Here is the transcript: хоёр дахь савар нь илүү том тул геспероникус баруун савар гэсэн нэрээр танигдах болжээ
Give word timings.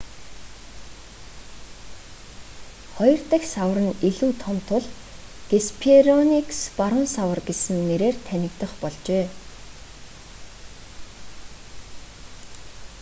хоёр 2.95 3.19
дахь 3.31 3.47
савар 3.55 3.79
нь 3.87 3.97
илүү 4.09 4.31
том 4.43 4.57
тул 4.69 4.83
геспероникус 5.51 6.59
баруун 6.79 7.07
савар 7.15 7.39
гэсэн 7.49 7.77
нэрээр 7.89 8.15
танигдах 8.27 8.71
болжээ 8.81 9.25